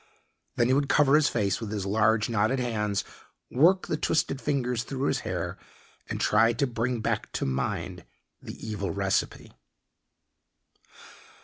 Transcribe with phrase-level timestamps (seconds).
[0.55, 3.03] Then he would cover his face with his large, knotted hands,
[3.51, 5.59] work the twisted fingers through his hair,
[6.09, 8.03] and try to bring back to mind
[8.41, 9.51] the evil recipe.